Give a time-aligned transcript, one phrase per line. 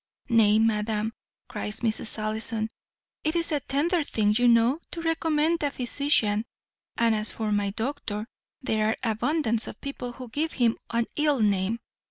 [0.29, 1.13] "Nay, madam,"
[1.47, 2.17] cries Mrs.
[2.17, 2.71] Ellison,
[3.23, 6.43] "it is a tender thing, you know, to recommend a physician;
[6.97, 8.27] and as for my doctor,
[8.63, 11.77] there are abundance of people who give him an ill name.